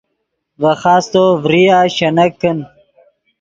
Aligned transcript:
ڤے 0.61 0.71
خاستو 0.81 1.23
ڤریا 1.43 1.79
شینک 1.95 2.31
کن 2.41 2.57